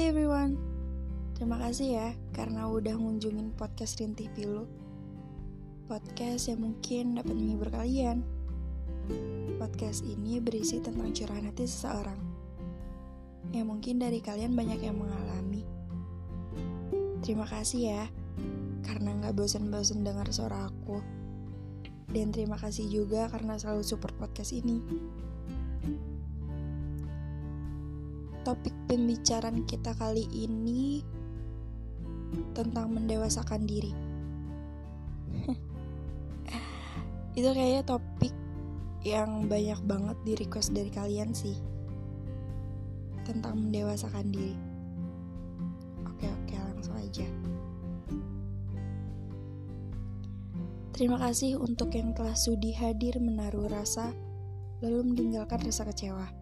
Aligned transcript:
Hai 0.00 0.16
everyone, 0.16 0.56
terima 1.36 1.60
kasih 1.60 1.88
ya 1.92 2.08
karena 2.32 2.64
udah 2.72 2.96
ngunjungin 2.96 3.52
podcast 3.52 4.00
Rintih 4.00 4.32
Pilu. 4.32 4.64
Podcast 5.92 6.48
yang 6.48 6.64
mungkin 6.64 7.20
dapat 7.20 7.36
menghibur 7.36 7.68
kalian. 7.68 8.24
Podcast 9.60 10.00
ini 10.08 10.40
berisi 10.40 10.80
tentang 10.80 11.12
curahan 11.12 11.52
hati 11.52 11.68
seseorang. 11.68 12.16
Ya 13.52 13.60
mungkin 13.60 14.00
dari 14.00 14.24
kalian 14.24 14.56
banyak 14.56 14.80
yang 14.80 14.96
mengalami. 14.96 15.68
Terima 17.20 17.44
kasih 17.44 17.92
ya, 17.92 18.04
karena 18.80 19.12
nggak 19.20 19.36
bosan-bosan 19.36 20.00
dengar 20.00 20.32
suara 20.32 20.72
aku. 20.72 21.04
Dan 22.08 22.32
terima 22.32 22.56
kasih 22.56 22.88
juga 22.88 23.28
karena 23.28 23.60
selalu 23.60 23.84
support 23.84 24.16
podcast 24.16 24.56
ini. 24.56 24.80
Topik 28.40 28.72
pembicaraan 28.88 29.68
kita 29.68 29.92
kali 29.94 30.24
ini 30.32 31.04
tentang 32.56 32.94
mendewasakan 32.94 33.68
diri. 33.68 33.92
Itu 37.38 37.48
kayaknya 37.52 37.84
topik 37.84 38.34
yang 39.04 39.48
banyak 39.48 39.80
banget 39.84 40.16
di 40.24 40.32
request 40.40 40.72
dari 40.72 40.88
kalian 40.88 41.36
sih. 41.36 41.56
Tentang 43.28 43.60
mendewasakan 43.60 44.32
diri. 44.32 44.56
Oke, 46.08 46.26
oke, 46.26 46.54
langsung 46.56 46.96
aja. 46.96 47.28
Terima 50.96 51.16
kasih 51.16 51.56
untuk 51.56 51.96
yang 51.96 52.12
telah 52.12 52.36
sudi 52.36 52.76
hadir 52.76 53.16
menaruh 53.20 53.72
rasa 53.72 54.12
lalu 54.84 55.12
meninggalkan 55.12 55.60
rasa 55.64 55.88
kecewa. 55.88 56.39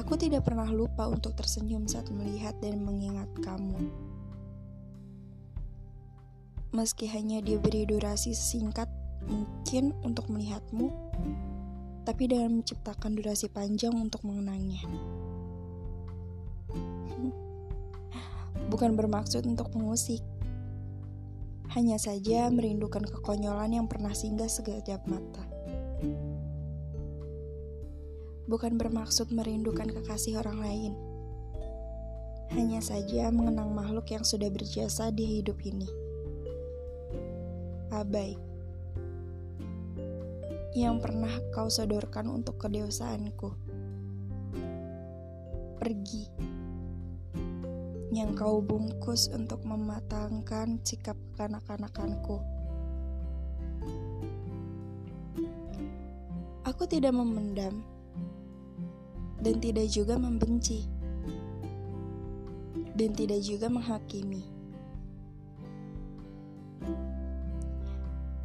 Aku 0.00 0.16
tidak 0.16 0.48
pernah 0.48 0.64
lupa 0.64 1.04
untuk 1.12 1.36
tersenyum 1.36 1.84
saat 1.84 2.08
melihat 2.08 2.56
dan 2.64 2.80
mengingat 2.80 3.28
kamu. 3.44 3.92
Meski 6.72 7.04
hanya 7.12 7.44
diberi 7.44 7.84
durasi 7.84 8.32
singkat 8.32 8.88
mungkin 9.28 9.92
untuk 10.00 10.32
melihatmu, 10.32 10.88
tapi 12.08 12.32
dengan 12.32 12.64
menciptakan 12.64 13.12
durasi 13.12 13.52
panjang 13.52 13.92
untuk 13.92 14.24
mengenangnya. 14.24 14.80
Bukan 18.72 18.96
bermaksud 18.96 19.44
untuk 19.44 19.68
mengusik, 19.76 20.24
hanya 21.76 22.00
saja 22.00 22.48
merindukan 22.48 23.04
kekonyolan 23.04 23.76
yang 23.76 23.84
pernah 23.84 24.16
singgah 24.16 24.48
sekejap 24.48 25.04
mata 25.04 25.44
bukan 28.50 28.74
bermaksud 28.74 29.30
merindukan 29.30 29.86
kekasih 29.86 30.42
orang 30.42 30.58
lain. 30.58 30.92
Hanya 32.50 32.82
saja 32.82 33.30
mengenang 33.30 33.70
makhluk 33.70 34.10
yang 34.10 34.26
sudah 34.26 34.50
berjasa 34.50 35.14
di 35.14 35.38
hidup 35.38 35.62
ini. 35.62 35.86
Abai. 37.94 38.34
Yang 40.74 40.96
pernah 40.98 41.30
kau 41.54 41.70
sodorkan 41.70 42.26
untuk 42.26 42.58
kedewasaanku. 42.58 43.54
Pergi. 45.78 46.26
Yang 48.10 48.30
kau 48.34 48.58
bungkus 48.58 49.30
untuk 49.30 49.62
mematangkan 49.62 50.82
sikap 50.82 51.14
kekanak-kanakanku. 51.38 52.42
Aku 56.66 56.82
tidak 56.90 57.14
memendam 57.14 57.86
dan 59.40 59.56
tidak 59.60 59.88
juga 59.88 60.20
membenci, 60.20 60.84
dan 62.96 63.10
tidak 63.16 63.40
juga 63.40 63.72
menghakimi. 63.72 64.44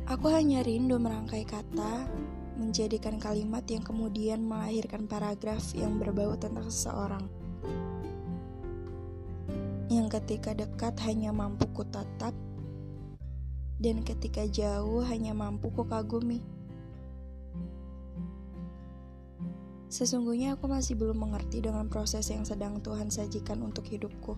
Aku 0.05 0.29
hanya 0.31 0.63
rindu 0.63 0.95
merangkai 1.01 1.43
kata, 1.43 2.07
menjadikan 2.55 3.19
kalimat 3.19 3.65
yang 3.67 3.83
kemudian 3.83 4.45
melahirkan 4.45 5.09
paragraf 5.09 5.75
yang 5.75 5.99
berbau 5.99 6.37
tentang 6.39 6.71
seseorang. 6.71 7.25
Yang 9.91 10.07
ketika 10.21 10.55
dekat 10.55 10.95
hanya 11.03 11.35
mampu 11.35 11.67
kutatap, 11.73 12.31
dan 13.81 14.05
ketika 14.07 14.47
jauh 14.47 15.03
hanya 15.03 15.35
mampu 15.35 15.67
kukagumi. 15.73 16.54
Sesungguhnya 19.87 20.57
aku 20.57 20.65
masih 20.65 20.97
belum 20.97 21.29
mengerti 21.29 21.61
dengan 21.61 21.85
proses 21.87 22.27
yang 22.33 22.43
sedang 22.43 22.81
Tuhan 22.81 23.13
sajikan 23.13 23.61
untuk 23.61 23.85
hidupku. 23.85 24.35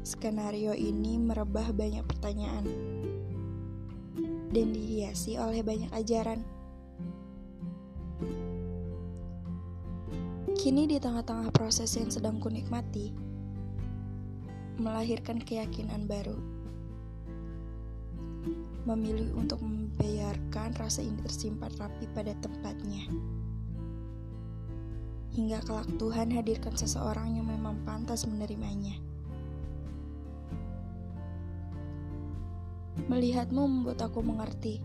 Skenario 0.00 0.72
ini 0.76 1.20
merebah 1.20 1.72
banyak 1.72 2.04
pertanyaan 2.08 2.64
dan 4.50 4.66
dihiasi 4.74 5.38
oleh 5.38 5.62
banyak 5.62 5.90
ajaran. 5.94 6.42
Kini 10.60 10.84
di 10.84 11.00
tengah-tengah 11.00 11.54
proses 11.56 11.88
yang 11.96 12.12
sedang 12.12 12.36
kunikmati, 12.36 13.14
melahirkan 14.76 15.40
keyakinan 15.40 16.04
baru. 16.04 16.36
Memilih 18.84 19.32
untuk 19.36 19.62
membiarkan 20.00 20.80
rasa 20.80 21.04
ini 21.04 21.20
tersimpan 21.20 21.68
rapi 21.76 22.08
pada 22.16 22.32
tempatnya. 22.40 23.04
Hingga 25.36 25.60
kelak 25.60 25.92
Tuhan 26.00 26.32
hadirkan 26.32 26.72
seseorang 26.72 27.36
yang 27.36 27.44
memang 27.44 27.84
pantas 27.84 28.24
menerimanya. 28.24 28.96
Melihatmu 33.12 33.60
membuat 33.60 34.00
aku 34.08 34.24
mengerti 34.24 34.80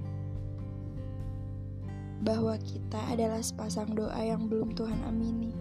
bahwa 2.19 2.59
kita 2.59 2.99
adalah 3.07 3.39
sepasang 3.39 3.95
doa 3.95 4.19
yang 4.19 4.51
belum 4.51 4.75
Tuhan 4.75 4.99
amini. 5.07 5.55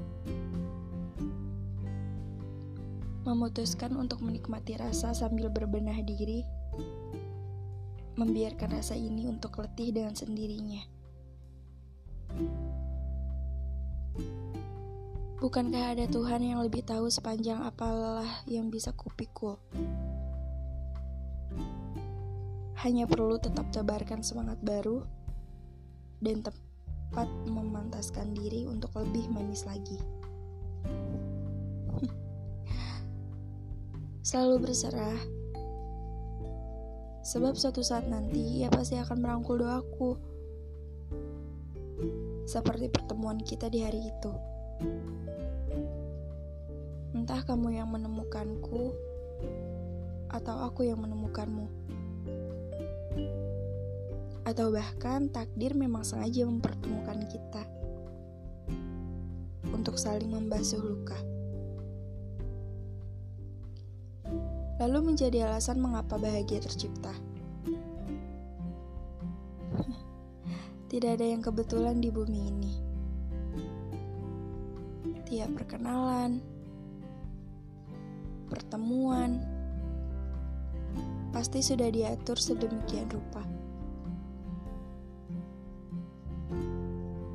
Memutuskan 3.22 3.94
untuk 3.94 4.18
menikmati 4.18 4.74
rasa 4.82 5.14
sambil 5.14 5.46
berbenah 5.46 6.02
diri 6.02 6.42
membiarkan 8.14 8.78
rasa 8.78 8.94
ini 8.94 9.26
untuk 9.26 9.58
letih 9.58 9.90
dengan 9.90 10.14
sendirinya. 10.14 10.82
Bukankah 15.44 15.98
ada 15.98 16.08
Tuhan 16.08 16.40
yang 16.40 16.64
lebih 16.64 16.86
tahu 16.88 17.12
sepanjang 17.12 17.60
apalah 17.60 18.24
yang 18.48 18.72
bisa 18.72 18.96
kupikul? 18.96 19.60
Hanya 22.80 23.04
perlu 23.04 23.36
tetap 23.36 23.68
tebarkan 23.68 24.24
semangat 24.24 24.56
baru 24.64 25.04
dan 26.24 26.40
tepat 26.40 27.28
memantaskan 27.44 28.32
diri 28.32 28.64
untuk 28.64 28.96
lebih 28.96 29.28
manis 29.28 29.68
lagi. 29.68 30.00
Selalu 34.28 34.64
berserah 34.64 35.43
Sebab 37.24 37.56
suatu 37.56 37.80
saat 37.80 38.04
nanti 38.04 38.60
ia 38.60 38.68
pasti 38.68 39.00
akan 39.00 39.16
merangkul 39.16 39.56
doaku. 39.64 40.20
Seperti 42.44 42.92
pertemuan 42.92 43.40
kita 43.40 43.72
di 43.72 43.80
hari 43.80 44.12
itu. 44.12 44.32
Entah 47.16 47.40
kamu 47.48 47.80
yang 47.80 47.88
menemukanku 47.88 48.92
atau 50.28 50.68
aku 50.68 50.84
yang 50.84 51.00
menemukanmu. 51.00 51.64
Atau 54.44 54.68
bahkan 54.68 55.32
takdir 55.32 55.72
memang 55.72 56.04
sengaja 56.04 56.44
mempertemukan 56.44 57.24
kita 57.24 57.64
untuk 59.72 59.96
saling 59.96 60.28
membasuh 60.28 60.84
luka. 60.84 61.33
Lalu 64.82 65.14
menjadi 65.14 65.46
alasan 65.50 65.78
mengapa 65.78 66.18
bahagia 66.18 66.58
tercipta. 66.62 67.12
Tidak 70.90 71.10
ada 71.10 71.26
yang 71.26 71.42
kebetulan 71.42 71.98
di 72.02 72.10
bumi 72.10 72.40
ini. 72.50 72.74
Tiap 75.24 75.50
perkenalan, 75.56 76.38
pertemuan, 78.46 79.42
pasti 81.34 81.58
sudah 81.58 81.90
diatur 81.90 82.38
sedemikian 82.38 83.10
rupa. 83.10 83.42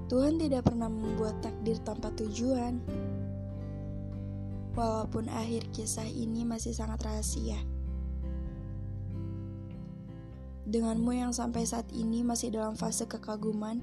Tuhan 0.10 0.42
tidak 0.42 0.66
pernah 0.72 0.90
membuat 0.90 1.38
takdir 1.44 1.78
tanpa 1.86 2.10
tujuan. 2.18 2.82
Walaupun 4.78 5.30
akhir 5.30 5.70
kisah 5.74 6.06
ini 6.06 6.46
masih 6.46 6.72
sangat 6.74 7.02
rahasia. 7.06 7.58
Denganmu 10.70 11.18
yang 11.18 11.34
sampai 11.34 11.66
saat 11.66 11.90
ini 11.90 12.22
masih 12.22 12.54
dalam 12.54 12.78
fase 12.78 13.10
kekaguman, 13.10 13.82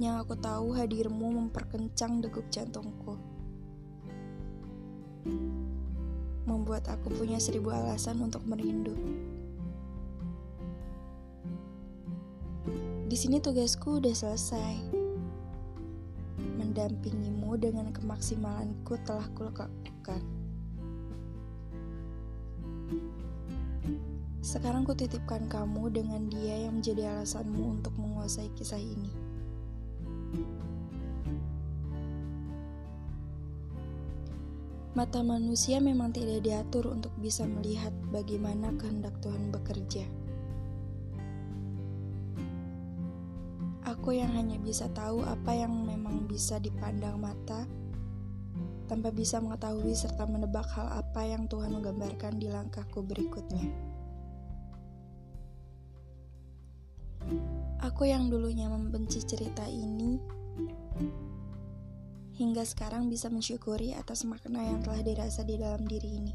Yang 0.00 0.16
aku 0.24 0.34
tahu 0.40 0.72
hadirmu 0.80 1.28
memperkencang 1.28 2.24
degup 2.24 2.48
jantungku. 2.48 3.20
Membuat 6.48 6.88
aku 6.88 7.12
punya 7.12 7.36
seribu 7.36 7.68
alasan 7.68 8.16
untuk 8.24 8.40
merindu. 8.48 8.96
Di 13.06 13.16
sini 13.18 13.44
tugasku 13.44 14.00
udah 14.00 14.16
selesai. 14.16 14.89
Mendampingimu 16.70 17.58
dengan 17.58 17.90
kemaksimalanku 17.90 18.94
telah 19.02 19.26
kulakukan. 19.34 20.22
Sekarang 24.38 24.86
kutitipkan 24.86 25.50
kamu 25.50 25.90
dengan 25.90 26.30
dia 26.30 26.70
yang 26.70 26.78
menjadi 26.78 27.10
alasanmu 27.18 27.74
untuk 27.74 27.90
menguasai 27.98 28.54
kisah 28.54 28.78
ini. 28.78 29.10
Mata 34.94 35.26
manusia 35.26 35.82
memang 35.82 36.14
tidak 36.14 36.46
diatur 36.46 36.94
untuk 36.94 37.10
bisa 37.18 37.50
melihat 37.50 37.90
bagaimana 38.14 38.70
kehendak 38.78 39.18
Tuhan 39.18 39.50
bekerja. 39.50 40.19
Aku 44.00 44.16
yang 44.16 44.32
hanya 44.32 44.56
bisa 44.56 44.88
tahu 44.96 45.20
apa 45.28 45.52
yang 45.52 45.84
memang 45.84 46.24
bisa 46.24 46.56
dipandang 46.56 47.20
mata, 47.20 47.68
tanpa 48.88 49.12
bisa 49.12 49.44
mengetahui 49.44 49.92
serta 49.92 50.24
menebak 50.24 50.64
hal 50.72 50.88
apa 51.04 51.20
yang 51.28 51.44
Tuhan 51.44 51.68
menggambarkan 51.68 52.40
di 52.40 52.48
langkahku 52.48 53.04
berikutnya. 53.04 53.60
Aku 57.84 58.08
yang 58.08 58.32
dulunya 58.32 58.72
membenci 58.72 59.20
cerita 59.20 59.68
ini, 59.68 60.16
hingga 62.40 62.64
sekarang 62.64 63.12
bisa 63.12 63.28
mensyukuri 63.28 63.92
atas 63.92 64.24
makna 64.24 64.64
yang 64.64 64.80
telah 64.80 65.04
dirasa 65.04 65.44
di 65.44 65.60
dalam 65.60 65.84
diri 65.84 66.08
ini. 66.08 66.34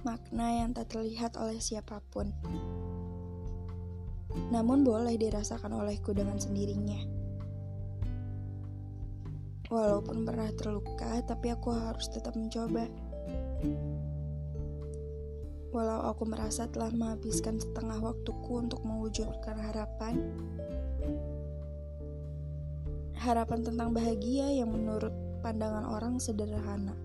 Makna 0.00 0.64
yang 0.64 0.72
tak 0.72 0.96
terlihat 0.96 1.36
oleh 1.36 1.60
siapa 1.60 2.00
pun, 2.08 2.32
namun 4.50 4.86
boleh 4.86 5.18
dirasakan 5.18 5.74
olehku 5.74 6.14
dengan 6.14 6.38
sendirinya. 6.38 7.00
Walaupun 9.70 10.26
pernah 10.26 10.50
terluka, 10.50 11.22
tapi 11.22 11.54
aku 11.54 11.70
harus 11.70 12.10
tetap 12.10 12.34
mencoba. 12.34 12.90
Walau 15.70 16.10
aku 16.10 16.26
merasa 16.26 16.66
telah 16.66 16.90
menghabiskan 16.90 17.62
setengah 17.62 18.02
waktuku 18.02 18.58
untuk 18.58 18.82
mewujudkan 18.82 19.54
harapan, 19.54 20.18
harapan 23.14 23.62
tentang 23.62 23.94
bahagia 23.94 24.50
yang 24.50 24.74
menurut 24.74 25.14
pandangan 25.46 25.86
orang 25.86 26.18
sederhana. 26.18 26.98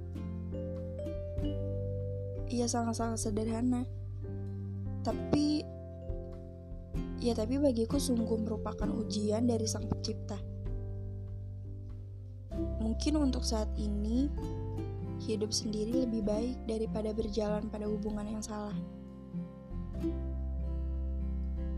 Ia 2.50 2.66
sangat-sangat 2.66 3.22
sederhana, 3.22 3.86
tapi 5.06 5.55
ya, 7.26 7.34
tapi 7.34 7.58
bagiku 7.58 7.98
sungguh 7.98 8.38
merupakan 8.38 8.86
ujian 8.86 9.50
dari 9.50 9.66
Sang 9.66 9.90
Pencipta. 9.90 10.38
Mungkin 12.86 13.18
untuk 13.18 13.42
saat 13.42 13.68
ini 13.82 14.30
hidup 15.26 15.50
sendiri 15.50 16.06
lebih 16.06 16.22
baik 16.22 16.58
daripada 16.70 17.10
berjalan 17.18 17.66
pada 17.66 17.90
hubungan 17.90 18.30
yang 18.30 18.44
salah. 18.46 18.78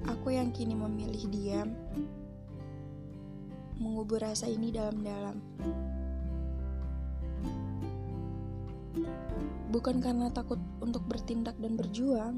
Aku 0.03 0.35
yang 0.35 0.51
kini 0.51 0.75
memilih 0.75 1.23
diam, 1.31 1.71
mengubur 3.79 4.19
rasa 4.19 4.51
ini 4.51 4.67
dalam-dalam. 4.75 5.39
Bukan 9.71 10.03
karena 10.03 10.27
takut 10.31 10.59
untuk 10.83 11.07
bertindak 11.07 11.55
dan 11.59 11.79
berjuang, 11.79 12.35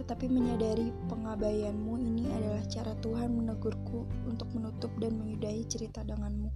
tetapi 0.00 0.32
menyadari 0.32 0.96
pengabaianmu 1.12 2.00
ini 2.00 2.24
adalah 2.32 2.64
cara 2.72 2.96
Tuhan 3.04 3.36
menegurku 3.36 4.08
untuk 4.24 4.48
menutup 4.56 4.88
dan 4.96 5.20
menyudahi 5.20 5.68
cerita 5.68 6.00
denganmu. 6.00 6.48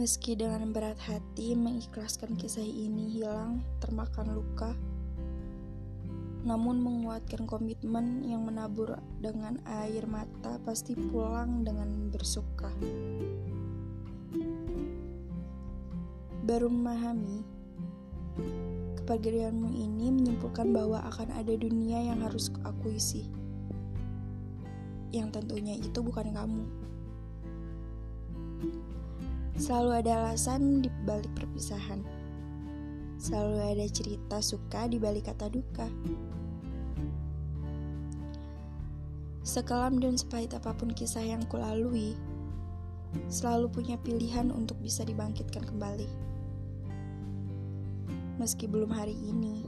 Meski 0.00 0.32
dengan 0.32 0.72
berat 0.72 0.96
hati 1.04 1.52
mengikhlaskan 1.52 2.32
kisah 2.40 2.64
ini 2.64 3.20
hilang 3.20 3.60
termakan 3.84 4.32
luka, 4.40 4.72
namun 6.48 6.80
menguatkan 6.80 7.44
komitmen 7.44 8.24
yang 8.24 8.44
menabur 8.44 8.96
dengan 9.20 9.60
air 9.84 10.08
mata 10.08 10.56
pasti 10.64 10.96
pulang 10.96 11.60
dengan 11.60 12.08
bersuka. 12.08 12.72
Baru 16.44 16.72
memahami, 16.72 17.40
kepergianmu 19.06 19.70
ini 19.70 20.10
menyimpulkan 20.10 20.74
bahwa 20.74 20.98
akan 21.06 21.30
ada 21.38 21.54
dunia 21.54 22.10
yang 22.10 22.26
harus 22.26 22.50
aku 22.66 22.90
isi. 22.90 23.30
Yang 25.14 25.38
tentunya 25.38 25.78
itu 25.78 26.02
bukan 26.02 26.34
kamu. 26.34 26.66
Selalu 29.54 30.02
ada 30.02 30.26
alasan 30.26 30.82
di 30.82 30.90
balik 31.06 31.30
perpisahan. 31.38 32.02
Selalu 33.22 33.78
ada 33.78 33.86
cerita 33.86 34.42
suka 34.42 34.90
di 34.90 34.98
balik 34.98 35.30
kata 35.30 35.54
duka. 35.54 35.86
Sekelam 39.46 40.02
dan 40.02 40.18
sepahit 40.18 40.50
apa 40.50 40.74
pun 40.74 40.90
kisah 40.90 41.22
yang 41.22 41.46
kulalui, 41.46 42.18
selalu 43.30 43.70
punya 43.70 43.94
pilihan 44.02 44.50
untuk 44.50 44.74
bisa 44.82 45.06
dibangkitkan 45.06 45.62
kembali. 45.62 46.10
Meski 48.36 48.68
belum 48.68 48.92
hari 48.92 49.16
ini, 49.16 49.64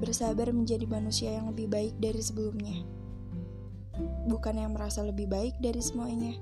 bersabar 0.00 0.48
menjadi 0.48 0.88
manusia 0.88 1.36
yang 1.36 1.52
lebih 1.52 1.68
baik 1.68 1.92
dari 2.00 2.24
sebelumnya. 2.24 2.80
Bukan 4.24 4.56
yang 4.56 4.72
merasa 4.72 5.04
lebih 5.04 5.28
baik 5.28 5.60
dari 5.60 5.76
semuanya. 5.84 6.32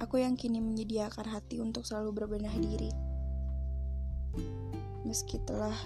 Aku 0.00 0.16
yang 0.16 0.40
kini 0.40 0.64
menyediakan 0.64 1.28
hati 1.28 1.60
untuk 1.60 1.84
selalu 1.84 2.24
berbenah 2.24 2.56
diri. 2.56 2.88
Meski 5.04 5.36
telah, 5.44 5.76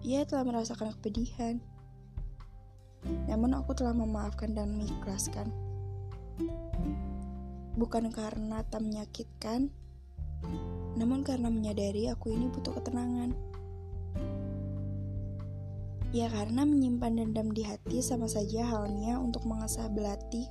ia 0.00 0.24
telah 0.24 0.48
merasakan 0.48 0.96
kepedihan. 0.96 1.60
Namun 3.28 3.52
aku 3.52 3.76
telah 3.76 3.92
memaafkan 3.92 4.56
dan 4.56 4.72
mengikhlaskan. 4.72 5.52
Bukan 7.76 8.08
karena 8.08 8.64
tak 8.64 8.80
menyakitkan, 8.80 9.68
namun 10.94 11.26
karena 11.26 11.50
menyadari 11.50 12.06
aku 12.06 12.30
ini 12.30 12.46
butuh 12.50 12.74
ketenangan. 12.78 13.34
Ya 16.14 16.30
karena 16.30 16.62
menyimpan 16.62 17.18
dendam 17.18 17.50
di 17.50 17.66
hati 17.66 17.98
sama 17.98 18.30
saja 18.30 18.62
halnya 18.62 19.18
untuk 19.18 19.42
mengasah 19.50 19.90
belati 19.90 20.46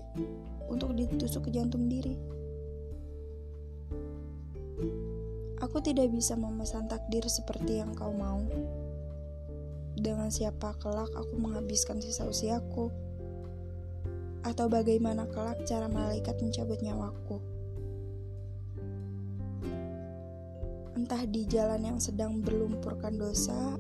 untuk 0.68 0.92
ditusuk 0.92 1.48
ke 1.48 1.56
jantung 1.56 1.88
diri. 1.88 2.20
Aku 5.64 5.80
tidak 5.80 6.12
bisa 6.12 6.36
memesan 6.36 6.92
takdir 6.92 7.24
seperti 7.32 7.80
yang 7.80 7.96
kau 7.96 8.12
mau. 8.12 8.44
Dengan 9.96 10.28
siapa 10.28 10.76
kelak 10.84 11.16
aku 11.16 11.40
menghabiskan 11.40 12.04
sisa 12.04 12.28
usiaku? 12.28 12.92
Atau 14.44 14.68
bagaimana 14.68 15.24
kelak 15.32 15.64
cara 15.64 15.88
malaikat 15.88 16.44
mencabut 16.44 16.84
nyawaku? 16.84 17.53
Entah 21.04 21.28
di 21.28 21.44
jalan 21.44 21.84
yang 21.84 22.00
sedang 22.00 22.40
berlumpurkan 22.40 23.20
dosa 23.20 23.76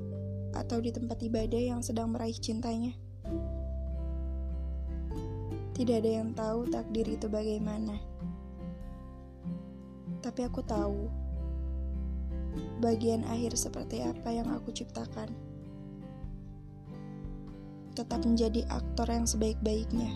atau 0.51 0.84
di 0.84 0.92
tempat 0.92 1.24
ibadah 1.24 1.72
yang 1.72 1.80
sedang 1.80 2.12
meraih 2.12 2.36
cintanya. 2.36 2.92
Tidak 5.72 6.03
ada 6.03 6.12
yang 6.20 6.36
tahu 6.36 6.68
takdir 6.68 7.08
itu 7.08 7.32
bagaimana. 7.32 7.96
Tapi 10.20 10.42
aku 10.44 10.68
tahu 10.68 11.08
bagian 12.84 13.24
akhir 13.32 13.56
seperti 13.56 14.03
apa 14.03 14.27
yang 14.27 14.51
aku 14.51 14.75
ciptakan. 14.75 15.32
Tetap 17.96 18.20
menjadi 18.27 18.68
aktor 18.68 19.08
yang 19.08 19.24
sebaik-baiknya, 19.24 20.12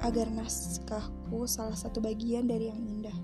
agar 0.00 0.24
naskahku 0.32 1.44
salah 1.44 1.76
satu 1.76 2.00
bagian 2.00 2.48
dari 2.48 2.72
yang 2.72 2.80
indah. 2.80 3.18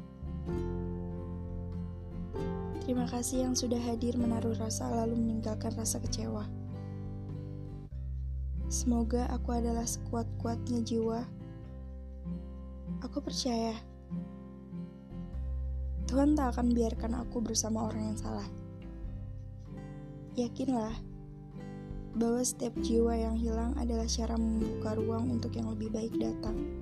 Terima 2.91 3.07
kasih 3.07 3.47
yang 3.47 3.55
sudah 3.55 3.79
hadir 3.87 4.19
menaruh 4.19 4.51
rasa 4.59 4.91
lalu 4.91 5.15
meninggalkan 5.15 5.71
rasa 5.79 6.03
kecewa. 6.03 6.43
Semoga 8.67 9.31
aku 9.31 9.55
adalah 9.55 9.87
sekuat-kuatnya 9.87 10.83
jiwa. 10.83 11.23
Aku 13.07 13.23
percaya 13.23 13.79
Tuhan 16.11 16.35
tak 16.35 16.59
akan 16.59 16.75
biarkan 16.75 17.15
aku 17.15 17.39
bersama 17.39 17.87
orang 17.87 18.11
yang 18.11 18.19
salah. 18.19 18.49
Yakinlah 20.35 20.91
bahwa 22.19 22.43
setiap 22.43 22.75
jiwa 22.83 23.15
yang 23.15 23.39
hilang 23.39 23.71
adalah 23.79 24.11
cara 24.11 24.35
membuka 24.35 24.99
ruang 24.99 25.31
untuk 25.31 25.55
yang 25.55 25.71
lebih 25.71 25.95
baik 25.95 26.19
datang. 26.19 26.80